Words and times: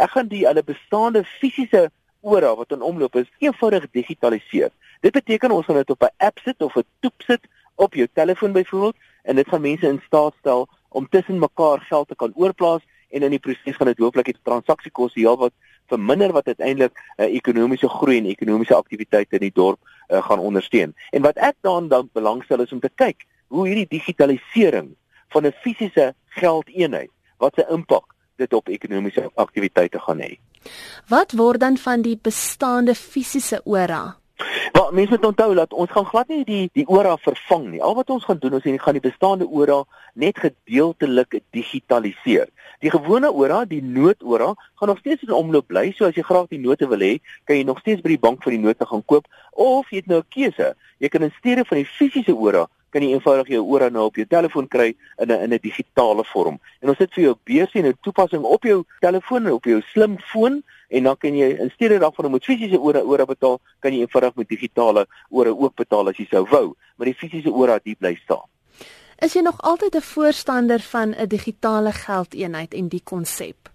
Ek 0.00 0.14
gaan 0.16 0.30
die 0.32 0.46
alle 0.48 0.62
bestaande 0.64 1.20
fisiese 1.28 1.90
ora 2.24 2.54
wat 2.56 2.72
in 2.72 2.84
omloop 2.84 3.18
is 3.20 3.28
eenvoudig 3.44 3.84
digitaliseer. 3.92 4.70
Dit 5.04 5.12
beteken 5.12 5.52
ons 5.52 5.66
gaan 5.66 5.76
dit 5.76 5.90
op 5.90 6.02
'n 6.02 6.14
app 6.16 6.38
sit 6.44 6.62
of 6.62 6.76
'n 6.76 6.84
toep 7.00 7.22
sit 7.26 7.40
op 7.74 7.94
jou 7.94 8.08
telefoon 8.12 8.52
byvoorbeeld 8.52 8.96
en 9.22 9.36
dit 9.36 9.48
gaan 9.48 9.60
mense 9.60 9.86
in 9.86 10.00
staat 10.06 10.34
stel 10.38 10.68
om 10.88 11.08
tussen 11.08 11.38
mekaar 11.38 11.80
geld 11.80 12.08
te 12.08 12.16
kan 12.16 12.32
oorplaas 12.34 12.82
en 13.08 13.22
in 13.22 13.30
die 13.30 13.38
proses 13.38 13.76
gaan 13.76 13.86
dit 13.86 13.98
hooplik 13.98 14.24
die 14.24 14.36
transaksiekoste 14.42 15.20
heelwat 15.20 15.52
verminder 15.86 16.32
wat 16.32 16.46
uiteindelik 16.46 16.92
'n 16.96 17.22
uh, 17.22 17.34
ekonomiese 17.34 17.88
groei 17.88 18.18
en 18.18 18.26
ekonomiese 18.26 18.74
aktiwiteite 18.74 19.34
in 19.34 19.40
die 19.48 19.54
dorp 19.54 19.78
uh, 19.82 20.22
gaan 20.22 20.38
ondersteun. 20.38 20.94
En 21.10 21.22
wat 21.22 21.36
ek 21.36 21.56
dan 21.60 21.88
dan 21.88 22.08
belangstel 22.12 22.60
is 22.60 22.72
om 22.72 22.80
te 22.80 22.90
kyk 22.94 23.26
hoe 23.46 23.66
hierdie 23.66 23.98
digitalisering 23.98 24.96
van 25.28 25.46
'n 25.46 25.52
fisiese 25.52 26.14
geldeenheid 26.26 27.10
wat 27.36 27.54
se 27.54 27.66
impak 27.68 28.14
dit 28.40 28.56
op 28.56 28.68
ekonomiese 28.68 29.28
aktiwiteite 29.34 30.00
gaan 30.06 30.24
hê. 30.24 30.32
Wat 31.08 31.36
word 31.36 31.60
dan 31.60 31.76
van 31.80 32.02
die 32.02 32.16
bestaande 32.16 32.94
fisiese 32.94 33.60
ora? 33.64 34.20
Wel, 34.72 34.92
mense 34.92 35.10
moet 35.10 35.26
onthou 35.26 35.54
dat 35.54 35.72
ons 35.72 35.90
gaan 35.90 36.06
glad 36.08 36.28
nie 36.32 36.44
die 36.44 36.70
die 36.72 36.86
ora 36.88 37.16
vervang 37.20 37.66
nie. 37.70 37.82
Al 37.82 37.94
wat 37.98 38.10
ons 38.10 38.24
gaan 38.24 38.38
doen 38.40 38.56
is 38.58 38.66
en 38.68 38.78
gaan 38.80 38.96
die 38.96 39.04
bestaande 39.04 39.48
ora 39.48 39.82
net 40.14 40.38
gedeeltelik 40.38 41.40
digitaliseer. 41.56 42.48
Die 42.80 42.92
gewone 42.92 43.32
ora, 43.32 43.64
die 43.68 43.82
noodora, 43.84 44.54
gaan 44.80 44.88
nog 44.88 44.98
steeds 45.02 45.26
in 45.26 45.34
omloop 45.36 45.66
bly. 45.68 45.90
So 45.96 46.08
as 46.08 46.16
jy 46.16 46.24
graag 46.24 46.48
die 46.48 46.62
note 46.62 46.88
wil 46.88 47.04
hê, 47.04 47.18
kan 47.44 47.58
jy 47.58 47.66
nog 47.68 47.82
steeds 47.84 48.00
by 48.04 48.14
die 48.14 48.22
bank 48.22 48.44
vir 48.46 48.56
die 48.56 48.62
note 48.62 48.88
gaan 48.88 49.04
koop 49.04 49.28
of 49.52 49.90
jy 49.92 50.00
het 50.00 50.12
nou 50.12 50.22
'n 50.22 50.28
keuse. 50.32 50.74
Jy 50.98 51.08
kan 51.08 51.22
in 51.22 51.34
steede 51.38 51.64
van 51.64 51.82
die 51.82 51.90
fisiese 51.98 52.34
ora 52.34 52.66
kan 52.90 53.02
jy 53.02 53.14
eenvoudig 53.14 53.48
jou 53.54 53.62
ora 53.64 53.88
nou 53.88 54.04
op 54.04 54.16
jou 54.16 54.26
telefoon 54.26 54.68
kry 54.68 54.94
in 55.18 55.30
'n 55.30 55.40
in 55.44 55.52
'n 55.54 55.58
digitale 55.62 56.24
vorm. 56.24 56.58
En 56.82 56.88
ons 56.88 56.98
sit 56.98 57.12
vir 57.14 57.24
jou 57.24 57.34
beursie 57.44 57.82
en 57.82 57.88
'n 57.88 57.98
toepassing 58.02 58.42
op 58.42 58.62
jou 58.62 58.84
telefoon 59.00 59.46
of 59.46 59.52
op 59.52 59.64
jou 59.64 59.80
slimfoon 59.80 60.62
en 60.88 61.02
dan 61.02 61.16
kan 61.16 61.34
jy 61.36 61.48
in 61.58 61.70
steede 61.70 61.98
daarvan 61.98 62.24
om 62.24 62.32
met 62.32 62.44
fisiese 62.44 62.78
ore 62.78 63.04
ore 63.04 63.26
betaal, 63.26 63.60
kan 63.78 63.92
jy 63.92 64.00
eenvoudig 64.00 64.34
met 64.34 64.48
digitale 64.48 65.06
ore 65.30 65.58
ook 65.58 65.74
betaal 65.74 66.08
as 66.08 66.16
jy 66.16 66.26
sou 66.30 66.46
wou, 66.50 66.74
maar 66.96 67.06
die 67.06 67.14
fisiese 67.14 67.50
ore 67.50 67.72
het 67.72 67.98
bly 67.98 68.14
staan. 68.24 68.48
Is 69.18 69.32
jy 69.32 69.40
nog 69.40 69.60
altyd 69.62 69.94
'n 69.94 70.00
voorstander 70.00 70.80
van 70.80 71.14
'n 71.14 71.28
digitale 71.28 71.92
geldeenheid 71.92 72.74
en 72.74 72.88
die 72.88 73.02
konsep? 73.04 73.70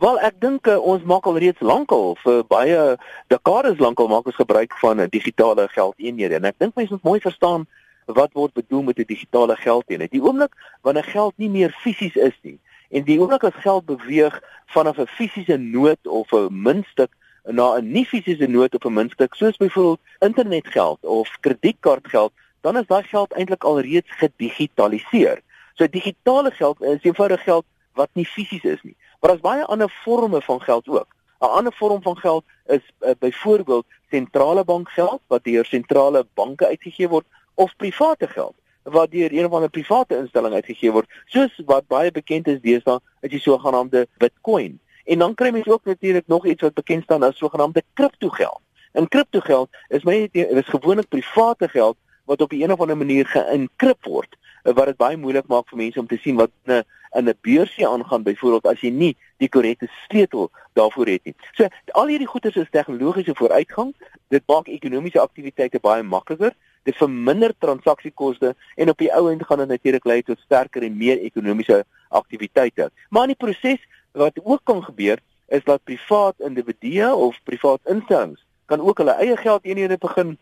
Wel, 0.00 0.16
ek 0.20 0.40
dink 0.40 0.66
uh, 0.66 0.78
ons 0.78 1.02
maak 1.02 1.26
al 1.26 1.38
reeds 1.38 1.60
lankal 1.60 2.14
vir 2.22 2.44
baie 2.48 2.96
dekades 3.28 3.78
lankal 3.78 4.08
maak 4.08 4.26
ons 4.26 4.38
gebruik 4.38 4.72
van 4.80 5.00
'n 5.00 5.08
digitale 5.10 5.68
geldeenhede 5.68 6.34
en 6.34 6.44
ek 6.44 6.58
dink 6.58 6.74
mense 6.74 6.92
moet 6.92 7.02
mooi 7.02 7.20
verstaan 7.20 7.66
wat 8.12 8.32
word 8.32 8.52
bedoel 8.52 8.82
met 8.82 8.98
'n 8.98 9.06
digitale 9.06 9.56
geldeenheid. 9.56 10.10
Die 10.10 10.22
oomblik 10.22 10.54
wanneer 10.82 11.04
geld 11.04 11.34
nie 11.36 11.50
meer 11.50 11.70
fisies 11.70 12.16
is 12.16 12.38
nie 12.42 12.58
en 12.90 13.04
die 13.06 13.18
oomblik 13.20 13.44
as 13.46 13.62
geld 13.62 13.86
beweeg 13.86 14.42
vanaf 14.66 14.98
'n 14.98 15.06
fisiese 15.06 15.56
noot 15.56 16.06
of 16.06 16.32
'n 16.32 16.48
muntstuk 16.50 17.12
na 17.44 17.76
'n 17.76 17.92
nie 17.92 18.04
fisiese 18.04 18.46
noot 18.46 18.74
of 18.74 18.84
'n 18.84 18.92
muntstuk 18.92 19.34
soos 19.34 19.56
byvoorbeeld 19.56 20.00
internetgeld 20.18 20.98
of 21.00 21.28
kredietkaartgeld, 21.40 22.32
dan 22.60 22.76
is 22.76 22.86
daai 22.86 23.02
geld 23.02 23.32
eintlik 23.32 23.64
alreeds 23.64 24.10
gedigitaliseer. 24.10 25.40
So 25.74 25.86
digitale 25.88 26.50
geld 26.50 26.82
is 26.82 27.02
eenvoudig 27.02 27.42
geld 27.42 27.64
wat 27.94 28.08
nie 28.12 28.26
fisies 28.26 28.64
is 28.64 28.82
nie. 28.82 28.96
Maar 29.20 29.30
daar's 29.30 29.42
baie 29.42 29.64
ander 29.64 29.88
forme 29.88 30.42
van 30.42 30.60
geld 30.60 30.88
ook. 30.88 31.08
'n 31.40 31.46
Ander 31.46 31.72
vorm 31.72 32.02
van 32.02 32.16
geld 32.16 32.44
is 32.66 32.82
uh, 33.00 33.10
byvoorbeeld 33.18 33.86
sentrale 34.10 34.64
bankgeld 34.64 35.20
wat 35.26 35.44
deur 35.44 35.64
sentrale 35.64 36.26
banke 36.34 36.66
uitgegee 36.66 37.08
word 37.08 37.26
of 37.60 37.76
private 37.76 38.28
geld 38.34 38.56
wat 38.82 39.10
deur 39.12 39.32
een 39.32 39.46
of 39.46 39.52
ander 39.52 39.70
private 39.70 40.16
instelling 40.16 40.54
uitgegee 40.54 40.92
word 40.92 41.08
soos 41.34 41.56
wat 41.68 41.88
baie 41.92 42.10
bekend 42.10 42.48
is 42.48 42.60
deesdae 42.64 42.98
is 43.26 43.34
die 43.34 43.42
sogenaamde 43.44 44.06
Bitcoin 44.22 44.78
en 45.04 45.24
dan 45.24 45.34
kry 45.34 45.50
mens 45.52 45.68
ook 45.68 45.84
natuurlik 45.84 46.26
nog 46.26 46.46
iets 46.46 46.62
wat 46.66 46.74
bekend 46.74 47.04
staan 47.04 47.26
as 47.26 47.36
sogenaamde 47.36 47.82
kriptogeld 47.94 48.60
en 48.92 49.08
kriptogeld 49.08 49.68
is 49.88 50.06
my 50.08 50.28
is 50.32 50.72
gewoonlik 50.74 51.08
private 51.08 51.68
geld 51.68 51.96
wat 52.24 52.40
op 52.40 52.52
'n 52.52 52.72
of 52.72 52.80
ander 52.80 52.96
manier 52.96 53.26
geïnkrip 53.26 54.04
word 54.04 54.36
wat 54.62 54.86
dit 54.86 54.96
baie 54.96 55.16
moeilik 55.16 55.46
maak 55.48 55.68
vir 55.68 55.78
mense 55.78 56.00
om 56.00 56.06
te 56.06 56.18
sien 56.22 56.36
wat 56.36 56.50
in 56.64 56.74
'n 56.74 56.84
in 57.18 57.28
'n 57.28 57.38
beursie 57.40 57.88
aangaan 57.88 58.22
byvoorbeeld 58.22 58.66
as 58.66 58.80
jy 58.80 58.90
nie 58.90 59.16
die 59.36 59.48
korrekte 59.48 59.88
sleutel 60.08 60.50
daarvoor 60.72 61.06
het 61.06 61.24
nie. 61.24 61.34
So 61.54 61.66
al 61.92 62.06
hierdie 62.06 62.26
goeie 62.26 62.52
is 62.54 62.70
tegnologiese 62.70 63.34
vooruitgang. 63.34 63.94
Dit 64.28 64.42
maak 64.46 64.68
ekonomiese 64.68 65.20
aktiwiteite 65.20 65.80
baie 65.80 66.02
makliker 66.02 66.54
dit 66.82 66.96
verminder 66.96 67.52
transaksiekoste 67.58 68.54
en 68.76 68.92
op 68.92 68.98
die 68.98 69.10
ou 69.14 69.30
end 69.30 69.44
gaan 69.46 69.58
dit 69.64 69.68
natuurlik 69.68 70.04
lei 70.04 70.22
tot 70.22 70.38
sterker 70.44 70.82
en 70.82 70.96
meer 70.96 71.18
ekonomiese 71.18 71.84
aktiwiteite. 72.08 72.90
Maar 73.10 73.28
in 73.28 73.34
die 73.34 73.42
proses 73.46 73.82
wat 74.12 74.40
ook 74.42 74.64
kan 74.64 74.82
gebeur 74.84 75.20
is 75.48 75.64
dat 75.64 75.84
privaat 75.84 76.40
individue 76.40 77.14
of 77.14 77.38
privaat 77.44 77.80
instellings 77.84 78.40
kan 78.70 78.80
ook 78.80 79.02
hulle 79.02 79.16
eie 79.18 79.36
geldeenhede 79.36 79.98
begin 79.98 80.36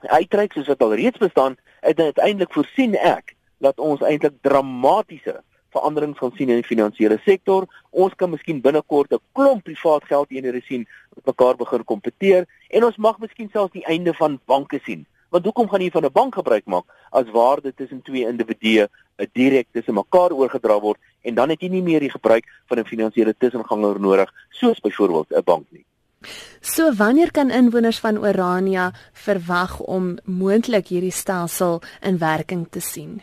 uitreik 0.00 0.52
soos 0.52 0.68
wat 0.68 0.82
al 0.84 0.94
reeds 0.94 1.18
bestaan 1.18 1.56
en 1.80 1.96
uiteindelik 1.96 2.52
voorsien 2.52 2.96
ek 2.96 3.34
dat 3.64 3.80
ons 3.80 4.02
eintlik 4.04 4.36
dramatiese 4.44 5.40
veranderings 5.70 6.18
gaan 6.18 6.32
sien 6.36 6.50
in 6.50 6.58
die 6.60 6.66
finansiële 6.66 7.20
sektor. 7.24 7.66
Ons 7.90 8.16
kan 8.18 8.30
miskien 8.30 8.60
binnekort 8.60 9.12
'n 9.12 9.22
klomp 9.32 9.64
privaat 9.64 10.04
geldeenhede 10.04 10.60
sien 10.66 10.86
wat 11.14 11.26
mekaar 11.32 11.56
begin 11.56 11.84
kompeteer 11.84 12.46
en 12.68 12.84
ons 12.84 12.96
mag 12.96 13.18
miskien 13.18 13.48
selfs 13.52 13.72
die 13.72 13.84
einde 13.84 14.14
van 14.14 14.40
banke 14.44 14.80
sien 14.84 15.06
Want 15.30 15.44
hoekom 15.44 15.68
gaan 15.68 15.80
jy 15.80 15.90
van 15.90 16.04
'n 16.04 16.12
bank 16.12 16.34
gebruik 16.34 16.66
maak 16.66 16.84
as 17.10 17.30
waarde 17.30 17.74
tussen 17.74 18.02
twee 18.02 18.26
individue 18.26 18.88
direk 19.32 19.66
tussen 19.72 19.94
mekaar 19.94 20.32
oorgedra 20.32 20.80
word 20.80 20.98
en 21.22 21.34
dan 21.34 21.48
het 21.48 21.60
jy 21.60 21.68
nie 21.68 21.82
meer 21.82 22.00
die 22.00 22.10
gebruik 22.10 22.44
van 22.66 22.78
'n 22.78 22.84
finansiële 22.84 23.34
tussenganger 23.38 24.00
nodig 24.00 24.32
soos 24.50 24.80
byvoorbeeld 24.80 25.30
'n 25.30 25.44
bank 25.44 25.66
nie. 25.70 25.84
So 26.60 26.92
wanneer 26.92 27.30
kan 27.30 27.50
inwoners 27.50 27.98
van 27.98 28.18
Orania 28.18 28.92
verwag 29.12 29.78
om 29.80 30.18
moontlik 30.24 30.88
hierdie 30.88 31.12
stelsel 31.12 31.80
in 32.00 32.18
werking 32.18 32.66
te 32.70 32.80
sien? 32.80 33.22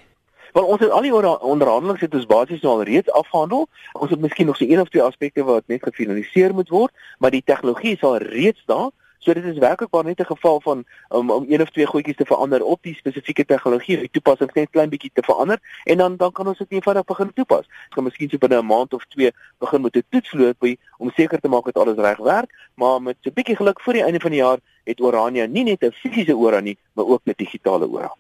Wel 0.54 0.66
ons 0.66 0.80
het 0.80 0.90
al 0.90 1.02
die 1.06 1.14
onderhandelinge 1.14 2.00
het 2.00 2.14
ons 2.14 2.26
basies 2.26 2.62
nou 2.62 2.74
al 2.74 2.84
reeds 2.84 3.12
afgehandel. 3.12 3.68
Ons 3.94 4.10
het 4.10 4.20
miskien 4.20 4.46
nog 4.46 4.58
so 4.58 4.66
een 4.66 4.82
of 4.82 4.90
twee 4.90 5.04
aspekte 5.04 5.44
wat 5.44 5.68
net 5.68 5.84
gefinaliseer 5.84 6.54
moet 6.54 6.70
word, 6.70 6.94
maar 7.20 7.32
die 7.32 7.44
tegnologie 7.46 7.94
is 7.94 8.02
al 8.02 8.18
reeds 8.18 8.64
daar. 8.66 8.90
So 9.28 9.34
dit 9.34 9.44
is 9.44 9.58
werklik 9.58 9.92
maar 9.92 10.04
net 10.04 10.20
'n 10.20 10.26
geval 10.26 10.62
van 10.62 10.86
um, 11.10 11.30
om 11.30 11.46
een 11.50 11.62
of 11.62 11.70
twee 11.70 11.86
goedjies 11.86 12.16
te 12.16 12.26
verander 12.26 12.64
op 12.64 12.80
die 12.82 12.96
spesifieke 12.96 13.46
tegnologie, 13.46 13.98
die 13.98 14.10
toepassing 14.12 14.54
net 14.54 14.70
klein 14.70 14.90
bietjie 14.90 15.12
te 15.14 15.24
verander 15.24 15.60
en 15.84 15.98
dan 15.98 16.16
dan 16.16 16.32
kan 16.32 16.48
ons 16.48 16.58
dit 16.58 16.72
eenvoudig 16.72 17.04
begin 17.04 17.34
toepas. 17.34 17.66
Ons 17.68 17.96
gaan 17.96 18.04
miskien 18.04 18.30
so 18.30 18.38
binne 18.38 18.62
'n 18.62 18.66
maand 18.66 18.94
of 18.94 19.06
twee 19.06 19.32
begin 19.58 19.82
met 19.82 19.96
'n 19.96 20.04
toetsloopie 20.10 20.80
om 20.98 21.12
seker 21.12 21.40
te 21.40 21.48
maak 21.48 21.66
dat 21.66 21.78
alles 21.78 21.98
reg 21.98 22.18
werk, 22.18 22.70
maar 22.76 23.02
met 23.02 23.18
so 23.22 23.30
'n 23.30 23.34
bietjie 23.34 23.56
geluk 23.56 23.82
voor 23.82 23.94
die 23.94 24.04
einde 24.04 24.20
van 24.20 24.32
die 24.32 24.40
jaar 24.40 24.60
het 24.84 25.02
Orania 25.02 25.46
nie 25.46 25.64
net 25.64 25.84
'n 25.84 25.92
fisiese 25.92 26.36
ora 26.38 26.60
nie, 26.60 26.78
maar 26.94 27.06
ook 27.06 27.22
'n 27.24 27.34
digitale 27.36 27.90
ora. 27.90 28.18